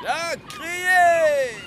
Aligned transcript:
Bien 0.00 0.36
crié 0.48 1.58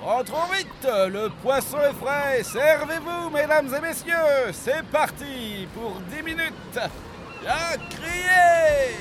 Rentrons 0.00 0.52
vite, 0.52 0.88
le 1.12 1.28
poisson 1.42 1.76
est 1.78 1.94
frais, 1.94 2.42
servez-vous 2.42 3.30
mesdames 3.30 3.68
et 3.76 3.80
messieurs, 3.80 4.52
c'est 4.52 4.82
parti 4.90 5.68
pour 5.74 6.00
10 6.10 6.22
minutes. 6.24 6.90
Bien 7.40 7.78
crié 7.90 8.96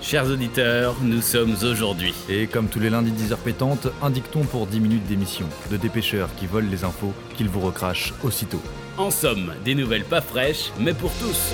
Chers 0.00 0.26
auditeurs, 0.26 0.94
nous 1.02 1.20
sommes 1.20 1.56
aujourd'hui. 1.62 2.14
Et 2.28 2.46
comme 2.46 2.68
tous 2.68 2.78
les 2.78 2.90
lundis 2.90 3.10
10h 3.10 3.36
pétantes, 3.38 3.88
un 4.00 4.10
dicton 4.10 4.44
pour 4.44 4.66
10 4.66 4.80
minutes 4.80 5.06
d'émission, 5.06 5.46
de 5.70 5.76
dépêcheurs 5.76 6.28
qui 6.36 6.46
volent 6.46 6.70
les 6.70 6.84
infos 6.84 7.12
qu'ils 7.36 7.48
vous 7.48 7.60
recrachent 7.60 8.14
aussitôt. 8.22 8.62
En 8.96 9.10
somme, 9.10 9.54
des 9.64 9.74
nouvelles 9.74 10.04
pas 10.04 10.20
fraîches, 10.20 10.70
mais 10.78 10.94
pour 10.94 11.10
tous. 11.14 11.52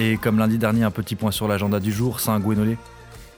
Et 0.00 0.16
comme 0.16 0.38
lundi 0.38 0.58
dernier, 0.58 0.84
un 0.84 0.92
petit 0.92 1.16
point 1.16 1.32
sur 1.32 1.48
l'agenda 1.48 1.80
du 1.80 1.90
jour, 1.90 2.20
Saint-Gwenolé 2.20 2.78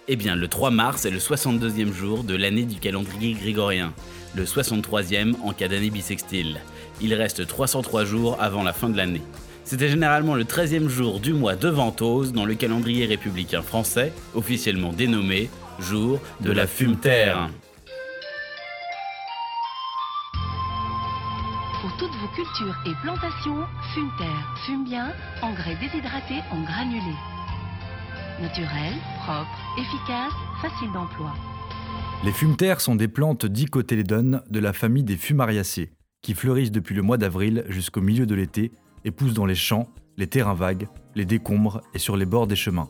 Eh 0.09 0.17
bien, 0.17 0.37
le 0.37 0.47
3 0.47 0.71
mars 0.71 1.07
est 1.07 1.11
le 1.11 1.19
62e 1.19 1.91
jour 1.91 2.23
de 2.23 2.37
l'année 2.37 2.65
du 2.65 2.79
calendrier 2.79 3.33
grégorien, 3.33 3.95
le 4.35 4.45
63e 4.45 5.37
en 5.43 5.55
cas 5.55 5.69
d'année 5.69 5.89
bissextile. 5.89 6.61
Il 7.01 7.15
reste 7.15 7.47
303 7.47 8.05
jours 8.05 8.37
avant 8.41 8.63
la 8.63 8.75
fin 8.75 8.91
de 8.91 8.97
l'année. 8.99 9.23
C'était 9.65 9.89
généralement 9.89 10.35
le 10.35 10.45
13e 10.45 10.89
jour 10.89 11.19
du 11.19 11.33
mois 11.33 11.57
de 11.57 11.71
Ventose 11.71 12.35
dans 12.35 12.45
le 12.45 12.55
calendrier 12.55 13.07
républicain 13.07 13.63
français, 13.63 14.13
officiellement 14.35 14.93
dénommé 14.93 15.49
jour 15.79 16.21
de 16.43 16.53
la 16.53 16.67
fume-terre. 16.67 17.49
Toutes 22.01 22.17
vos 22.17 22.29
cultures 22.29 22.77
et 22.87 22.95
plantations, 23.03 23.67
Fume-Terre, 23.93 24.57
fume 24.65 24.85
bien, 24.85 25.13
engrais 25.43 25.77
déshydraté 25.77 26.37
en 26.51 26.63
granulés. 26.63 27.19
Naturel, 28.41 28.95
propre, 29.23 29.51
efficace, 29.79 30.33
facile 30.63 30.91
d'emploi. 30.95 31.35
Les 32.25 32.33
fumeterres 32.33 32.81
sont 32.81 32.95
des 32.95 33.07
plantes 33.07 33.45
dicotylédones 33.45 34.43
de 34.49 34.61
la 34.61 34.73
famille 34.73 35.05
des 35.05 35.19
fumariacées, 35.19 35.93
qui 36.23 36.33
fleurissent 36.33 36.73
depuis 36.73 36.95
le 36.95 37.03
mois 37.03 37.19
d'avril 37.19 37.65
jusqu'au 37.69 38.01
milieu 38.01 38.25
de 38.25 38.35
l'été 38.35 38.73
et 39.05 39.11
poussent 39.11 39.35
dans 39.35 39.45
les 39.45 39.55
champs, 39.55 39.91
les 40.17 40.27
terrains 40.27 40.55
vagues, 40.55 40.89
les 41.15 41.27
décombres 41.27 41.83
et 41.93 41.99
sur 41.99 42.17
les 42.17 42.25
bords 42.25 42.47
des 42.47 42.57
chemins. 42.57 42.89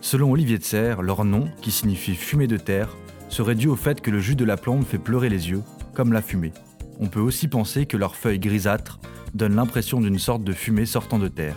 Selon 0.00 0.32
Olivier 0.32 0.58
de 0.58 0.64
Serre, 0.64 1.02
leur 1.02 1.24
nom, 1.24 1.48
qui 1.60 1.70
signifie 1.70 2.16
fumée 2.16 2.48
de 2.48 2.56
terre, 2.56 2.96
serait 3.28 3.54
dû 3.54 3.68
au 3.68 3.76
fait 3.76 4.00
que 4.00 4.10
le 4.10 4.18
jus 4.18 4.34
de 4.34 4.44
la 4.44 4.56
plante 4.56 4.84
fait 4.84 4.98
pleurer 4.98 5.28
les 5.28 5.48
yeux, 5.48 5.62
comme 5.94 6.12
la 6.12 6.22
fumée. 6.22 6.52
On 7.02 7.08
peut 7.08 7.18
aussi 7.18 7.48
penser 7.48 7.86
que 7.86 7.96
leurs 7.96 8.14
feuilles 8.14 8.38
grisâtres 8.38 9.00
donnent 9.34 9.56
l'impression 9.56 10.00
d'une 10.00 10.20
sorte 10.20 10.44
de 10.44 10.52
fumée 10.52 10.86
sortant 10.86 11.18
de 11.18 11.26
terre. 11.26 11.56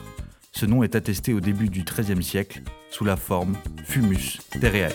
Ce 0.52 0.66
nom 0.66 0.82
est 0.82 0.96
attesté 0.96 1.34
au 1.34 1.40
début 1.40 1.70
du 1.70 1.84
XIIIe 1.84 2.24
siècle 2.24 2.64
sous 2.90 3.06
la 3.06 3.16
forme 3.16 3.56
Fumus 3.84 4.40
terreae. 4.60 4.90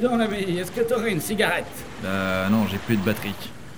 Dis 0.00 0.06
donc 0.06 0.18
l'ami, 0.18 0.58
est-ce 0.58 0.70
que 0.72 0.80
t'aurais 0.80 1.12
une 1.12 1.20
cigarette? 1.20 1.66
Euh, 2.06 2.48
non, 2.48 2.66
j'ai 2.70 2.78
plus 2.78 2.96
de 2.96 3.02
batterie. 3.02 3.34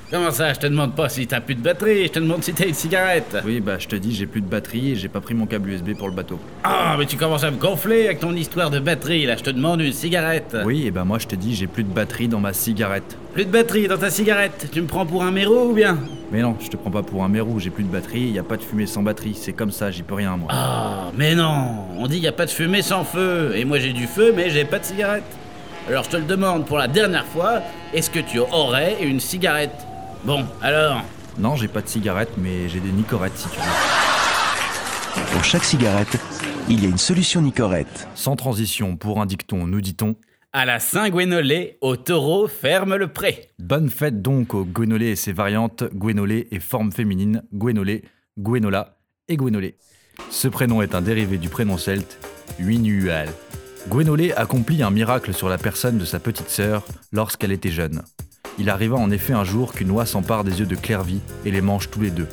Comment 0.09 0.31
ça, 0.31 0.53
je 0.53 0.61
te 0.61 0.67
demande 0.69 0.95
pas 0.95 1.09
si 1.09 1.27
t'as 1.27 1.41
plus 1.41 1.57
de 1.57 1.63
batterie, 1.63 2.05
je 2.05 2.13
te 2.13 2.21
demande 2.21 2.45
si 2.45 2.53
t'as 2.53 2.67
une 2.69 2.75
cigarette. 2.75 3.39
Oui, 3.45 3.59
bah 3.61 3.79
je 3.81 3.89
te 3.89 3.97
dis, 3.97 4.15
j'ai 4.15 4.27
plus 4.27 4.41
de 4.41 4.47
batterie 4.47 4.93
et 4.93 4.95
j'ai 4.95 5.09
pas 5.09 5.21
pris 5.21 5.35
mon 5.35 5.47
câble 5.47 5.71
USB 5.71 5.97
pour 5.97 6.07
le 6.07 6.15
bateau. 6.15 6.39
Ah, 6.63 6.95
mais 6.97 7.07
tu 7.07 7.17
commences 7.17 7.43
à 7.43 7.51
me 7.51 7.57
gonfler 7.57 8.05
avec 8.05 8.21
ton 8.21 8.37
histoire 8.37 8.71
de 8.71 8.79
batterie, 8.79 9.27
là, 9.27 9.37
je 9.37 9.43
te 9.43 9.51
demande 9.51 9.81
une 9.81 9.93
cigarette. 9.93 10.57
Oui, 10.65 10.87
et 10.87 10.93
bah 10.93 11.03
moi 11.03 11.19
je 11.19 11.27
te 11.27 11.35
dis, 11.35 11.57
j'ai 11.57 11.67
plus 11.67 11.83
de 11.83 11.93
batterie 11.93 12.29
dans 12.29 12.39
ma 12.39 12.53
cigarette. 12.53 13.17
Plus 13.33 13.47
de 13.47 13.51
batterie 13.51 13.89
dans 13.89 13.99
ta 13.99 14.11
cigarette, 14.11 14.69
tu 14.71 14.81
me 14.81 14.87
prends 14.87 15.07
pour 15.07 15.25
un 15.25 15.33
méro 15.33 15.71
ou 15.71 15.73
bien? 15.73 15.99
Mais 16.31 16.43
non, 16.43 16.55
je 16.61 16.69
te 16.69 16.77
prends 16.77 16.91
pas 16.93 17.03
pour 17.03 17.25
un 17.25 17.29
mérou, 17.29 17.59
j'ai 17.59 17.71
plus 17.71 17.83
de 17.83 17.91
batterie, 17.91 18.29
y 18.29 18.39
a 18.39 18.45
pas 18.45 18.59
de 18.59 18.63
fumée 18.63 18.87
sans 18.87 19.03
batterie, 19.03 19.35
c'est 19.35 19.55
comme 19.55 19.73
ça, 19.73 19.91
j'y 19.91 20.05
peux 20.05 20.15
rien 20.15 20.37
moi. 20.37 20.49
Ah, 20.53 21.11
mais 21.17 21.35
non. 21.35 21.87
On 21.99 22.07
dit 22.07 22.19
y 22.19 22.29
a 22.29 22.33
pas 22.33 22.47
de 22.47 22.51
fumée 22.51 22.83
sans 22.83 23.03
feu, 23.03 23.55
et 23.57 23.65
moi 23.65 23.81
j'ai 23.81 23.93
du 23.93 24.07
feu, 24.07 24.33
mais 24.37 24.51
j'ai 24.51 24.65
pas 24.65 24.79
de 24.79 24.85
cigarette. 24.85 25.25
Alors 25.89 26.05
je 26.05 26.11
te 26.11 26.17
le 26.17 26.25
demande 26.25 26.67
pour 26.67 26.79
la 26.79 26.89
dernière 26.89 27.27
fois, 27.27 27.61
est-ce 27.93 28.11
que 28.11 28.21
tu 28.21 28.39
aurais 28.39 29.03
une 29.03 29.21
cigarette? 29.21 29.75
Bon, 30.25 30.47
alors 30.63 31.03
Non, 31.39 31.57
j'ai 31.57 31.69
pas 31.69 31.83
de 31.83 31.89
cigarette, 31.89 32.31
mais 32.39 32.69
j'ai 32.69 32.81
des 32.81 32.93
nicorettes 32.93 33.37
si 33.37 33.49
tu 33.49 33.57
veux. 33.57 35.23
Pour 35.33 35.45
chaque 35.45 35.65
cigarette, 35.65 36.17
il 36.69 36.83
y 36.83 36.87
a 36.87 36.89
une 36.89 36.99
solution 36.99 37.43
Nicorette. 37.43 38.07
Sans 38.15 38.37
transition, 38.37 38.97
pour 38.97 39.21
un 39.21 39.27
dicton, 39.27 39.67
nous 39.67 39.81
dit-on 39.81 40.15
À 40.53 40.65
la 40.65 40.79
Saint-Gwenolé, 40.79 41.79
au 41.81 41.97
taureau, 41.97 42.47
ferme 42.47 42.95
le 42.97 43.09
pré. 43.09 43.51
Bonne 43.59 43.91
fête 43.91 44.23
donc 44.23 44.55
au 44.55 44.65
Gwenolé 44.65 45.09
et 45.09 45.17
ses 45.17 45.33
variantes, 45.33 45.85
Gwenolé 45.93 46.47
et 46.53 46.61
forme 46.61 46.93
féminine, 46.93 47.43
Gwenolé, 47.53 48.05
Gwenola 48.39 48.97
et 49.29 49.37
Gwenolé. 49.37 49.77
Ce 50.31 50.49
prénom 50.49 50.81
est 50.81 50.95
un 50.95 51.03
dérivé 51.03 51.39
du 51.39 51.49
prénom 51.49 51.77
celte, 51.77 52.19
Uinual. 52.59 53.29
Gwenolé 53.89 54.33
accomplit 54.33 54.83
un 54.83 54.91
miracle 54.91 55.35
sur 55.35 55.49
la 55.49 55.59
personne 55.59 55.99
de 55.99 56.05
sa 56.05 56.21
petite 56.21 56.49
sœur 56.49 56.85
lorsqu'elle 57.13 57.51
était 57.51 57.71
jeune. 57.71 58.03
Il 58.59 58.71
arriva 58.71 58.97
en 58.97 59.11
effet 59.11 59.33
un 59.33 59.45
jour 59.45 59.73
qu'une 59.73 59.91
oie 59.91 60.07
s'empare 60.07 60.45
des 60.45 60.61
yeux 60.61 60.67
de 60.67 60.77
Clairvy 60.77 61.21
et 61.45 61.51
les 61.51 61.61
mange 61.61 61.91
tous 61.91 62.01
les 62.01 62.11
deux. 62.11 62.29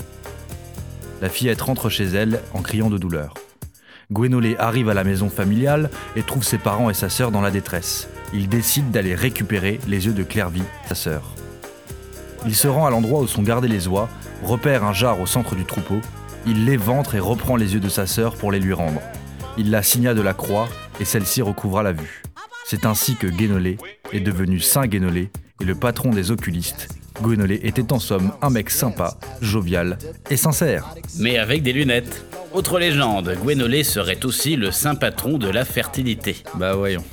La 1.22 1.30
fillette 1.30 1.62
rentre 1.62 1.90
chez 1.90 2.06
elle 2.06 2.42
en 2.54 2.62
criant 2.62 2.90
de 2.90 3.00
douleur. 3.00 3.34
Gwenolé 4.12 4.56
arrive 4.58 4.90
à 4.90 4.94
la 4.94 5.04
maison 5.04 5.30
familiale 5.30 5.90
et 6.16 6.24
trouve 6.24 6.44
ses 6.44 6.60
parents 6.60 6.90
et 6.90 6.94
sa 6.94 7.10
sœur 7.10 7.32
dans 7.32 7.42
la 7.42 7.52
détresse. 7.52 8.08
Il 8.32 8.48
décide 8.48 8.92
d'aller 8.92 9.16
récupérer 9.16 9.80
les 9.88 10.06
yeux 10.06 10.14
de 10.14 10.24
Clairvy, 10.24 10.64
sa 10.88 10.96
sœur. 10.96 11.34
Il 12.46 12.56
se 12.56 12.68
rend 12.68 12.86
à 12.86 12.92
l'endroit 12.92 13.22
où 13.22 13.28
sont 13.28 13.44
gardées 13.44 13.68
les 13.68 13.88
oies, 13.88 14.08
repère 14.44 14.84
un 14.84 14.94
jar 14.94 15.20
au 15.20 15.26
centre 15.26 15.56
du 15.56 15.66
troupeau, 15.66 16.00
il 16.46 16.66
l'éventre 16.66 17.16
et 17.16 17.20
reprend 17.20 17.56
les 17.56 17.74
yeux 17.74 17.80
de 17.80 17.90
sa 17.90 18.06
sœur 18.06 18.36
pour 18.36 18.52
les 18.52 18.60
lui 18.60 18.74
rendre. 18.74 19.02
Il 19.58 19.72
la 19.72 19.84
signa 19.84 20.14
de 20.14 20.22
la 20.22 20.34
croix 20.34 20.70
et 21.00 21.06
celle-ci 21.06 21.42
recouvra 21.42 21.84
la 21.84 21.92
vue. 21.92 22.24
C'est 22.66 22.86
ainsi 22.86 23.16
que 23.16 23.28
Guénolé 23.28 23.78
est 24.12 24.20
devenu 24.20 24.60
Saint 24.60 24.88
Guénolé 24.88 25.30
et 25.62 25.66
le 25.66 25.76
patron 25.76 26.10
des 26.10 26.32
oculistes. 26.32 26.90
Guénolé 27.22 27.60
était 27.64 27.92
en 27.92 28.00
somme 28.00 28.32
un 28.42 28.50
mec 28.50 28.70
sympa, 28.70 29.18
jovial 29.42 29.98
et 30.30 30.38
sincère. 30.38 30.96
Mais 31.20 31.38
avec 31.38 31.64
des 31.64 31.74
lunettes. 31.74 32.24
Autre 32.54 32.80
légende, 32.80 33.36
Gwenolé 33.44 33.84
serait 33.84 34.26
aussi 34.26 34.56
le 34.56 34.72
saint 34.72 34.96
patron 34.96 35.38
de 35.38 35.48
la 35.48 35.66
fertilité. 35.66 36.38
Bah 36.56 36.74
voyons. 36.74 37.04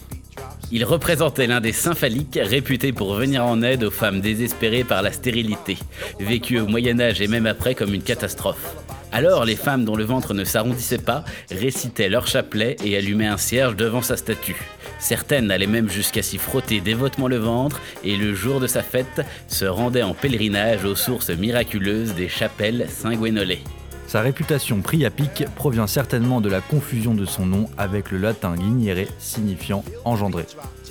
Il 0.72 0.84
représentait 0.84 1.46
l'un 1.46 1.60
des 1.60 1.72
saints 1.72 1.94
phalliques 1.94 2.38
réputés 2.42 2.92
pour 2.92 3.14
venir 3.14 3.44
en 3.44 3.62
aide 3.62 3.84
aux 3.84 3.91
femmes 3.91 4.20
désespérées 4.20 4.82
par 4.82 5.02
la 5.02 5.12
stérilité, 5.12 5.76
vécue 6.19 6.58
au 6.58 6.66
Moyen 6.66 6.98
Âge 7.00 7.20
et 7.20 7.28
même 7.28 7.46
après 7.46 7.75
comme 7.75 7.94
une 7.94 8.02
catastrophe. 8.02 8.75
Alors 9.12 9.44
les 9.44 9.56
femmes 9.56 9.84
dont 9.84 9.97
le 9.97 10.05
ventre 10.05 10.34
ne 10.34 10.44
s'arrondissait 10.44 10.99
pas 10.99 11.25
récitaient 11.50 12.09
leur 12.09 12.27
chapelet 12.27 12.77
et 12.84 12.97
allumaient 12.97 13.27
un 13.27 13.37
cierge 13.37 13.77
devant 13.77 14.03
sa 14.03 14.17
statue. 14.17 14.56
Certaines 14.99 15.50
allaient 15.50 15.67
même 15.67 15.89
jusqu'à 15.89 16.22
s'y 16.22 16.39
frotter 16.39 16.81
dévotement 16.81 17.28
le 17.28 17.37
ventre 17.37 17.81
et 18.03 18.17
le 18.17 18.34
jour 18.34 18.61
de 18.61 18.67
sa 18.67 18.83
fête 18.83 19.22
se 19.49 19.65
rendaient 19.65 20.03
en 20.03 20.15
pèlerinage 20.15 20.84
aux 20.84 20.97
sources 20.97 21.31
miraculeuses 21.31 22.15
des 22.15 22.28
chapelles 22.28 22.87
Saint-Gwenolé. 22.89 23.61
Sa 24.06 24.21
réputation 24.21 24.81
pris 24.81 25.05
à 25.05 25.11
pic 25.11 25.44
provient 25.56 25.87
certainement 25.87 26.41
de 26.41 26.49
la 26.49 26.61
confusion 26.61 27.15
de 27.15 27.25
son 27.25 27.44
nom 27.44 27.69
avec 27.77 28.11
le 28.11 28.19
latin 28.19 28.55
guignere 28.55 29.06
signifiant 29.19 29.85
engendré. 30.05 30.44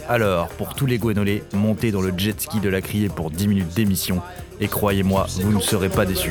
Alors, 0.07 0.49
pour 0.49 0.75
tous 0.75 0.85
les 0.85 0.99
Gwenolés, 0.99 1.43
montez 1.53 1.91
dans 1.91 2.01
le 2.01 2.13
jet 2.15 2.39
ski 2.39 2.59
de 2.59 2.69
la 2.69 2.81
criée 2.81 3.09
pour 3.09 3.31
10 3.31 3.47
minutes 3.47 3.73
d'émission 3.73 4.21
et 4.59 4.67
croyez-moi, 4.67 5.25
vous 5.41 5.51
ne 5.51 5.59
serez 5.59 5.89
pas 5.89 6.05
déçus. 6.05 6.29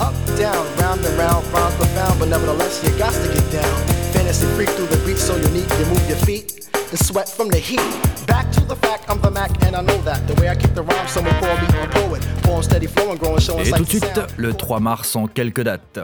Up, 0.00 0.12
down, 0.38 0.66
round 0.78 1.00
and 1.04 1.16
round, 1.18 1.44
rhymes 1.52 1.74
profound, 1.78 2.18
but 2.18 2.28
nevertheless 2.28 2.82
you 2.84 2.90
got 2.98 3.12
to 3.12 3.28
get 3.32 3.50
down. 3.50 3.74
Fantasy 4.12 4.46
freak 4.54 4.68
through 4.70 4.88
the 4.88 4.98
beat, 5.06 5.18
so 5.18 5.34
unique, 5.36 5.70
you 5.78 5.86
move 5.86 6.06
your 6.08 6.18
feet 6.26 6.68
and 6.90 6.98
sweat 6.98 7.28
from 7.28 7.48
the 7.48 7.58
heat. 7.58 7.80
Back 8.26 8.50
to 8.52 8.60
the 8.60 8.76
fact, 8.76 9.08
I'm 9.08 9.20
the 9.20 9.30
Mac, 9.30 9.50
and 9.64 9.74
I 9.74 9.82
know 9.82 9.98
that. 10.04 10.26
The 10.28 10.34
way 10.40 10.50
I 10.50 10.54
kick 10.54 10.74
the 10.74 10.82
rhyme, 10.82 11.08
someone 11.08 11.34
call 11.40 11.56
me 11.56 11.66
a 11.82 11.88
poet. 11.88 12.22
Poem 12.42 12.62
steady 12.62 12.86
flowing, 12.86 13.16
growing, 13.16 13.40
showing 13.40 13.66
Et 13.66 13.70
tout 13.70 13.84
de 13.84 13.88
suite, 13.88 14.20
le 14.36 14.52
3 14.52 14.80
mars 14.80 15.16
en 15.16 15.26
quelques 15.26 15.62
dates. 15.62 16.00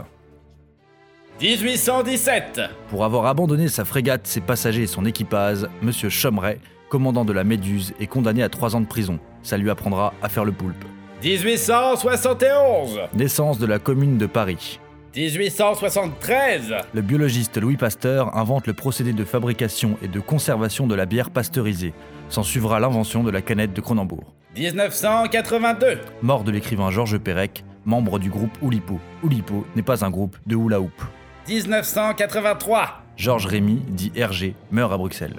1817 1.41 2.61
Pour 2.91 3.03
avoir 3.03 3.25
abandonné 3.25 3.69
sa 3.69 3.87
frégate, 3.87 4.27
ses 4.27 4.43
passagers 4.43 4.83
et 4.83 4.87
son 4.87 5.07
équipage, 5.07 5.67
Monsieur 5.81 6.11
Chomeret, 6.11 6.59
commandant 6.91 7.25
de 7.25 7.33
la 7.33 7.45
Méduse, 7.45 7.95
est 7.99 8.07
condamné 8.07 8.43
à 8.43 8.51
3 8.51 8.77
ans 8.77 8.83
de 8.83 8.87
prison. 8.87 9.19
Ça 9.43 9.57
lui 9.57 9.71
apprendra 9.71 10.13
à 10.21 10.29
faire 10.29 10.45
le 10.45 10.53
poulpe. 10.53 10.85
1871 11.25 13.01
Naissance 13.15 13.59
de 13.59 13.65
la 13.65 13.79
commune 13.79 14.19
de 14.19 14.27
Paris. 14.27 14.81
1873 15.17 16.75
Le 16.93 17.01
biologiste 17.01 17.57
Louis 17.57 17.79
Pasteur 17.79 18.37
invente 18.37 18.67
le 18.67 18.75
procédé 18.75 19.15
de 19.15 19.25
fabrication 19.25 19.97
et 20.03 20.09
de 20.09 20.21
conservation 20.21 20.87
de 20.87 20.95
la 20.95 21.07
bière 21.07 21.31
pasteurisée. 21.31 21.95
S'en 22.29 22.43
suivra 22.43 22.81
l'invention 22.81 23.25
de 23.25 23.31
la 23.31 23.41
canette 23.41 23.73
de 23.73 23.81
Cronenbourg. 23.81 24.35
1982 24.59 26.01
Mort 26.21 26.45
de 26.45 26.51
l'écrivain 26.51 26.91
Georges 26.91 27.19
Perec, 27.19 27.65
membre 27.87 28.19
du 28.19 28.29
groupe 28.29 28.53
Oulipo. 28.61 29.01
Oulipo 29.23 29.65
n'est 29.75 29.83
pas 29.83 30.05
un 30.05 30.11
groupe 30.11 30.37
de 30.47 30.55
hula 30.55 30.81
hoop. 30.83 30.93
1983 31.51 33.03
Georges 33.17 33.47
Rémy, 33.47 33.83
dit 33.89 34.13
Hergé, 34.15 34.55
meurt 34.71 34.93
à 34.93 34.97
Bruxelles. 34.97 35.35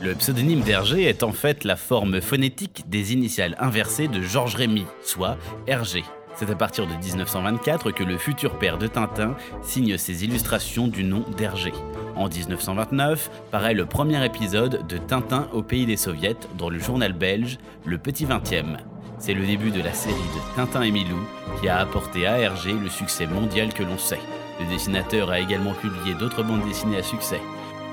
Le 0.00 0.12
pseudonyme 0.16 0.62
d'Hergé 0.62 1.04
est 1.04 1.22
en 1.22 1.30
fait 1.30 1.62
la 1.62 1.76
forme 1.76 2.20
phonétique 2.20 2.82
des 2.88 3.12
initiales 3.12 3.56
inversées 3.60 4.08
de 4.08 4.20
Georges 4.20 4.56
Rémy, 4.56 4.86
soit 5.04 5.36
Hergé. 5.68 6.02
C'est 6.34 6.50
à 6.50 6.56
partir 6.56 6.88
de 6.88 6.94
1924 6.94 7.92
que 7.92 8.02
le 8.02 8.18
futur 8.18 8.58
père 8.58 8.76
de 8.76 8.88
Tintin 8.88 9.36
signe 9.62 9.96
ses 9.98 10.24
illustrations 10.24 10.88
du 10.88 11.04
nom 11.04 11.24
d'Hergé. 11.36 11.72
En 12.16 12.28
1929, 12.28 13.30
paraît 13.52 13.74
le 13.74 13.86
premier 13.86 14.24
épisode 14.24 14.84
de 14.88 14.98
Tintin 14.98 15.46
au 15.52 15.62
pays 15.62 15.86
des 15.86 15.96
soviets 15.96 16.34
dans 16.58 16.70
le 16.70 16.80
journal 16.80 17.12
belge 17.12 17.58
Le 17.84 17.98
Petit 17.98 18.24
Vingtième. 18.24 18.78
C'est 19.20 19.34
le 19.34 19.46
début 19.46 19.70
de 19.70 19.80
la 19.80 19.92
série 19.92 20.16
de 20.16 20.56
Tintin 20.56 20.82
et 20.82 20.90
Milou 20.90 21.20
qui 21.60 21.68
a 21.68 21.78
apporté 21.78 22.26
à 22.26 22.40
Hergé 22.40 22.72
le 22.72 22.88
succès 22.88 23.28
mondial 23.28 23.72
que 23.72 23.84
l'on 23.84 23.98
sait. 23.98 24.18
Le 24.60 24.66
dessinateur 24.66 25.30
a 25.30 25.40
également 25.40 25.72
publié 25.72 26.14
d'autres 26.14 26.42
bandes 26.42 26.64
dessinées 26.64 26.98
à 26.98 27.02
succès, 27.02 27.40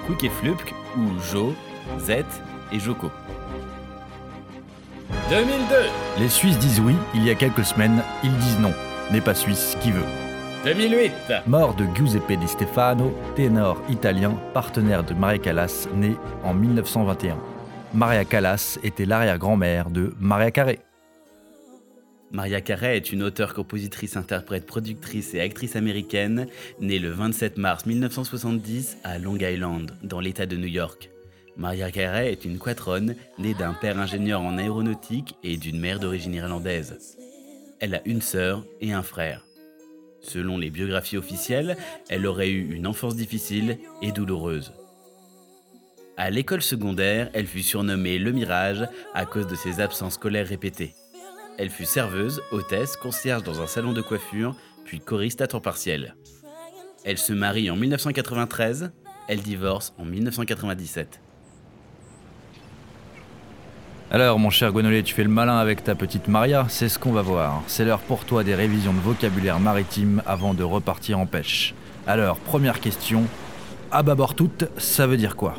Quick 0.06 0.24
et 0.24 0.30
Flupk 0.30 0.74
ou 0.98 1.20
Jo, 1.32 1.54
Z 2.00 2.24
et 2.72 2.80
Joko. 2.80 3.10
2002 5.30 5.76
Les 6.20 6.30
Suisses 6.30 6.58
disent 6.58 6.80
oui, 6.80 6.96
il 7.14 7.24
y 7.24 7.30
a 7.30 7.36
quelques 7.36 7.66
semaines, 7.66 8.02
ils 8.24 8.36
disent 8.38 8.60
non. 8.60 8.74
N'est 9.12 9.22
pas 9.22 9.34
suisse 9.34 9.76
qui 9.82 9.92
veut. 9.92 10.06
2008 10.66 11.12
Mort 11.48 11.74
de 11.76 11.86
Giuseppe 11.96 12.34
Di 12.34 12.48
Stefano, 12.48 13.14
ténor 13.36 13.78
italien, 13.90 14.34
partenaire 14.54 15.04
de 15.04 15.14
Maria 15.14 15.40
Callas, 15.40 15.88
né 15.96 16.16
en 16.44 16.54
1921. 16.54 17.38
Maria 17.94 18.26
Callas 18.26 18.78
était 18.84 19.06
l'arrière-grand-mère 19.06 19.90
de 19.90 20.14
Maria 20.20 20.52
Carré. 20.52 20.80
Maria 22.32 22.62
Carey 22.62 22.96
est 22.96 23.12
une 23.12 23.24
auteure, 23.24 23.56
compositrice, 23.56 24.16
interprète, 24.16 24.68
productrice 24.68 25.34
et 25.34 25.42
actrice 25.42 25.76
américaine, 25.76 26.46
née 26.80 27.00
le 27.00 27.10
27 27.10 27.58
mars 27.58 27.88
1970 27.88 28.98
à 29.04 29.18
Long 29.18 29.38
Island, 29.38 29.92
dans 30.04 30.20
l'État 30.20 30.46
de 30.46 30.56
New 30.56 30.68
York. 30.68 31.10
Maria 31.58 31.92
Carey 31.92 32.32
est 32.32 32.46
une 32.46 32.60
quatronne, 32.60 33.16
née 33.40 33.56
d'un 33.56 33.74
père 33.74 33.98
ingénieur 33.98 34.42
en 34.42 34.60
aéronautique 34.60 35.36
et 35.44 35.58
d'une 35.58 35.80
mère 35.80 36.00
d'origine 36.00 36.36
irlandaise. 36.36 37.18
Elle 37.80 37.96
a 37.96 38.02
une 38.06 38.22
sœur 38.22 38.64
et 38.80 38.94
un 38.94 39.04
frère. 39.04 39.44
Selon 40.22 40.60
les 40.60 40.70
biographies 40.70 41.18
officielles, 41.18 41.78
elle 42.10 42.28
aurait 42.28 42.50
eu 42.50 42.76
une 42.76 42.86
enfance 42.86 43.16
difficile 43.16 43.80
et 44.04 44.12
douloureuse. 44.12 44.72
À 46.16 46.30
l'école 46.30 46.62
secondaire, 46.62 47.32
elle 47.34 47.48
fut 47.48 47.64
surnommée 47.64 48.20
Le 48.20 48.34
Mirage 48.34 48.88
à 49.16 49.26
cause 49.26 49.48
de 49.48 49.56
ses 49.56 49.80
absences 49.80 50.16
scolaires 50.16 50.48
répétées. 50.48 50.94
Elle 51.60 51.70
fut 51.70 51.84
serveuse, 51.84 52.42
hôtesse, 52.52 52.96
concierge 52.96 53.44
dans 53.44 53.62
un 53.62 53.68
salon 53.68 53.92
de 53.92 54.02
coiffure, 54.02 54.56
puis 54.86 55.02
choriste 55.02 55.42
à 55.42 55.48
temps 55.48 55.60
partiel. 55.60 56.16
Elle 57.04 57.18
se 57.18 57.34
marie 57.34 57.70
en 57.70 57.76
1993, 57.76 58.92
elle 59.28 59.42
divorce 59.42 59.94
en 59.98 60.06
1997. 60.06 61.20
Alors, 64.10 64.40
mon 64.40 64.50
cher 64.50 64.72
Gonolé, 64.72 65.04
tu 65.04 65.14
fais 65.14 65.24
le 65.24 65.30
malin 65.30 65.58
avec 65.58 65.84
ta 65.84 65.96
petite 65.96 66.30
Maria, 66.30 66.66
c'est 66.70 66.88
ce 66.88 66.98
qu'on 66.98 67.12
va 67.12 67.22
voir. 67.22 67.62
C'est 67.68 67.84
l'heure 67.84 68.00
pour 68.00 68.24
toi 68.24 68.46
des 68.46 68.56
révisions 68.56 68.94
de 68.94 69.00
vocabulaire 69.00 69.60
maritime 69.60 70.24
avant 70.26 70.54
de 70.54 70.64
repartir 70.64 71.20
en 71.20 71.26
pêche. 71.26 71.76
Alors, 72.08 72.38
première 72.38 72.80
question. 72.80 73.26
À 73.92 74.02
bâbord 74.02 74.34
toute, 74.34 74.64
ça 74.78 75.08
veut 75.08 75.18
dire 75.18 75.36
quoi? 75.36 75.56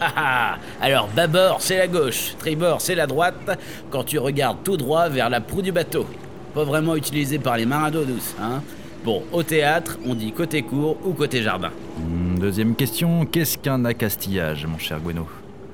Ah 0.02 0.12
ah 0.16 0.58
Alors 0.80 1.08
bâbord 1.08 1.58
c'est 1.60 1.76
la 1.76 1.86
gauche, 1.86 2.34
tribord 2.38 2.80
c'est 2.80 2.94
la 2.94 3.06
droite, 3.06 3.58
quand 3.90 4.04
tu 4.04 4.18
regardes 4.18 4.62
tout 4.64 4.76
droit 4.78 5.08
vers 5.10 5.28
la 5.28 5.40
proue 5.42 5.60
du 5.62 5.72
bateau. 5.72 6.06
Pas 6.54 6.64
vraiment 6.64 6.96
utilisé 6.96 7.38
par 7.38 7.56
les 7.58 7.66
marins 7.66 7.90
d'eau 7.90 8.04
douce, 8.04 8.34
hein 8.40 8.62
Bon, 9.04 9.22
au 9.32 9.42
théâtre, 9.42 9.98
on 10.06 10.14
dit 10.14 10.32
côté 10.32 10.62
court 10.62 10.96
ou 11.04 11.12
côté 11.12 11.42
jardin. 11.42 11.70
Hmm, 11.98 12.38
Deuxième 12.38 12.74
question, 12.74 13.24
qu'est-ce 13.24 13.56
qu'un 13.56 13.84
accastillage, 13.86 14.66
mon 14.66 14.76
cher 14.78 15.00
Gweno 15.00 15.26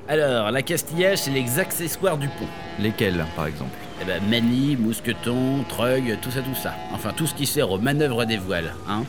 Alors, 0.08 0.50
la 0.52 0.62
castillage, 0.62 1.18
c'est 1.18 1.32
les 1.32 1.58
accessoires 1.58 2.18
du 2.18 2.28
pont. 2.28 2.46
Lesquels, 2.78 3.24
par 3.34 3.46
exemple? 3.48 3.76
Eh 4.00 4.04
ben, 4.04 4.22
manie, 4.30 4.76
mousqueton, 4.76 5.64
trug, 5.68 6.18
tout 6.20 6.30
ça, 6.30 6.40
tout 6.40 6.54
ça. 6.54 6.74
Enfin, 6.94 7.10
tout 7.16 7.26
ce 7.26 7.34
qui 7.34 7.46
sert 7.46 7.68
aux 7.70 7.78
manœuvres 7.78 8.24
des 8.24 8.36
voiles, 8.36 8.74
hein. 8.88 9.02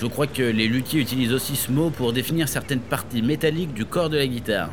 Je 0.00 0.06
crois 0.06 0.26
que 0.26 0.42
les 0.42 0.66
luthiers 0.66 1.00
utilisent 1.00 1.34
aussi 1.34 1.56
ce 1.56 1.70
mot 1.70 1.90
pour 1.90 2.14
définir 2.14 2.48
certaines 2.48 2.80
parties 2.80 3.20
métalliques 3.20 3.74
du 3.74 3.84
corps 3.84 4.08
de 4.08 4.16
la 4.16 4.26
guitare. 4.26 4.70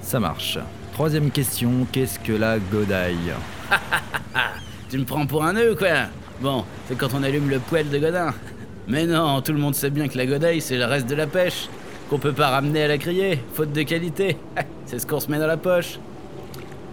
Ça 0.00 0.18
marche. 0.18 0.58
Troisième 0.94 1.30
question, 1.30 1.86
qu'est-ce 1.92 2.18
que 2.18 2.32
la 2.32 2.58
godaille 2.58 3.34
Tu 4.88 4.96
me 4.96 5.04
prends 5.04 5.26
pour 5.26 5.44
un 5.44 5.52
nœud 5.52 5.72
ou 5.72 5.76
quoi 5.76 6.06
Bon, 6.40 6.64
c'est 6.88 6.96
quand 6.96 7.12
on 7.12 7.22
allume 7.22 7.50
le 7.50 7.58
poêle 7.58 7.90
de 7.90 7.98
Godin. 7.98 8.32
Mais 8.86 9.04
non, 9.04 9.42
tout 9.42 9.52
le 9.52 9.58
monde 9.58 9.74
sait 9.74 9.90
bien 9.90 10.08
que 10.08 10.16
la 10.16 10.24
godaille, 10.24 10.62
c'est 10.62 10.78
le 10.78 10.86
reste 10.86 11.06
de 11.08 11.14
la 11.14 11.26
pêche. 11.26 11.68
Qu'on 12.08 12.18
peut 12.18 12.32
pas 12.32 12.48
ramener 12.48 12.84
à 12.84 12.88
la 12.88 12.96
criée, 12.96 13.40
faute 13.52 13.72
de 13.72 13.82
qualité. 13.82 14.38
c'est 14.86 14.98
ce 14.98 15.06
qu'on 15.06 15.20
se 15.20 15.30
met 15.30 15.38
dans 15.38 15.46
la 15.46 15.58
poche. 15.58 15.98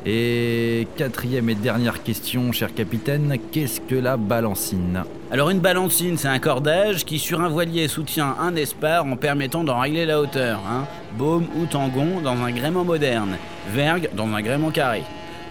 Et 0.08 0.88
quatrième 0.98 1.50
et 1.50 1.56
dernière 1.56 2.04
question, 2.04 2.52
cher 2.52 2.76
capitaine, 2.76 3.40
qu'est-ce 3.52 3.82
que 3.82 3.96
la 3.96 4.18
balancine? 4.18 5.04
Alors 5.32 5.50
une 5.50 5.62
balancine, 5.62 6.16
c'est 6.16 6.28
un 6.28 6.38
cordage 6.38 7.06
qui 7.06 7.18
sur 7.18 7.42
un 7.42 7.50
voilier 7.50 7.88
soutient 7.88 8.36
un 8.40 8.56
espar 8.56 9.04
en 9.06 9.16
permettant 9.16 9.64
d'en 9.64 9.80
régler 9.80 10.06
la 10.06 10.22
hauteur. 10.22 10.60
Hein. 10.70 10.86
Baume 11.18 11.48
ou 11.56 11.66
tangon 11.66 12.22
dans 12.24 12.40
un 12.40 12.52
gréement 12.52 12.84
moderne. 12.84 13.36
Vergue 13.74 14.12
dans 14.16 14.28
un 14.28 14.44
gréement 14.44 14.70
carré. 14.70 15.02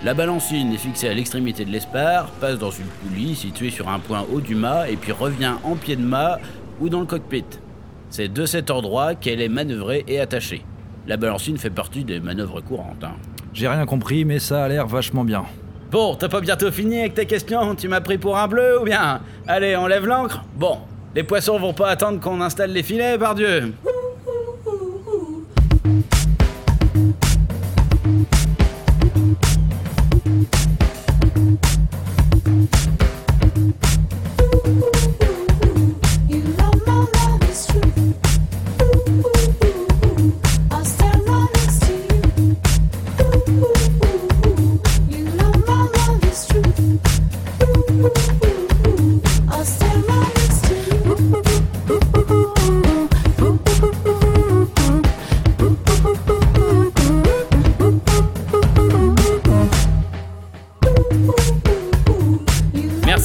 La 0.04 0.14
balancine 0.14 0.72
est 0.72 0.78
fixée 0.78 1.08
à 1.08 1.14
l'extrémité 1.14 1.64
de 1.64 1.72
l'espar, 1.72 2.30
passe 2.40 2.58
dans 2.58 2.70
une 2.70 2.86
poulie 2.86 3.34
située 3.34 3.70
sur 3.70 3.88
un 3.88 3.98
point 3.98 4.24
haut 4.32 4.40
du 4.40 4.54
mât 4.54 4.88
et 4.88 4.96
puis 4.96 5.10
revient 5.10 5.54
en 5.64 5.74
pied 5.74 5.96
de 5.96 6.04
mât 6.04 6.38
ou 6.80 6.88
dans 6.88 7.00
le 7.00 7.06
cockpit. 7.06 7.44
C'est 8.08 8.32
de 8.32 8.46
cet 8.46 8.70
endroit 8.70 9.16
qu'elle 9.16 9.40
est 9.40 9.48
manœuvrée 9.48 10.04
et 10.06 10.20
attachée. 10.20 10.64
La 11.08 11.16
balancine 11.16 11.58
fait 11.58 11.70
partie 11.70 12.04
des 12.04 12.20
manœuvres 12.20 12.60
courantes. 12.60 13.02
hein. 13.02 13.16
J'ai 13.54 13.68
rien 13.68 13.86
compris, 13.86 14.24
mais 14.24 14.40
ça 14.40 14.64
a 14.64 14.68
l'air 14.68 14.86
vachement 14.86 15.24
bien. 15.24 15.44
Bon, 15.92 16.16
t'as 16.16 16.28
pas 16.28 16.40
bientôt 16.40 16.72
fini 16.72 16.98
avec 16.98 17.14
tes 17.14 17.24
questions 17.24 17.76
Tu 17.76 17.86
m'as 17.86 18.00
pris 18.00 18.18
pour 18.18 18.36
un 18.36 18.48
bleu 18.48 18.80
ou 18.80 18.84
bien 18.84 19.20
Allez, 19.46 19.76
on 19.76 19.86
lève 19.86 20.06
l'ancre 20.06 20.42
Bon, 20.56 20.78
les 21.14 21.22
poissons 21.22 21.56
vont 21.60 21.72
pas 21.72 21.88
attendre 21.88 22.18
qu'on 22.18 22.40
installe 22.40 22.72
les 22.72 22.82
filets, 22.82 23.16
par 23.16 23.36
Dieu 23.36 23.72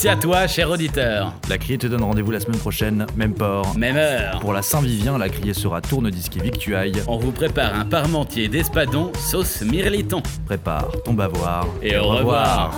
Merci 0.02 0.08
à 0.08 0.16
toi, 0.16 0.48
cher 0.48 0.72
auditeur. 0.72 1.34
La 1.50 1.58
criée 1.58 1.78
te 1.78 1.86
donne 1.86 2.04
rendez-vous 2.04 2.32
la 2.32 2.40
semaine 2.40 2.58
prochaine, 2.58 3.06
même 3.18 3.34
port. 3.34 3.78
Même 3.78 3.98
heure. 3.98 4.40
Pour 4.40 4.54
la 4.54 4.62
Saint-Vivien, 4.62 5.18
la 5.18 5.28
criée 5.28 5.54
sera 5.54 5.82
tourne-disque 5.82 6.38
et 6.38 6.40
victuailles. 6.40 7.04
On 7.06 7.18
vous 7.18 7.34
prépare 7.34 7.76
un 7.76 7.84
parmentier 7.84 8.48
d'espadon 8.48 9.12
sauce 9.20 9.62
mirliton. 9.62 10.24
Prépare 10.46 10.90
ton 11.04 11.12
bavoir. 11.12 11.68
Et 11.82 11.98
au 11.98 12.08
revoir. 12.08 12.74